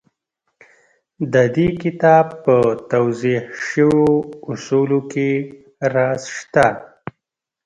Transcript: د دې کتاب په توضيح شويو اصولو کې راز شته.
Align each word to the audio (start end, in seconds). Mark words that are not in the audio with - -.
د 1.33 1.35
دې 1.55 1.67
کتاب 1.83 2.25
په 2.43 2.55
توضيح 2.91 3.41
شويو 3.65 4.13
اصولو 4.51 4.99
کې 5.11 5.29
راز 5.93 6.21
شته. 6.37 6.67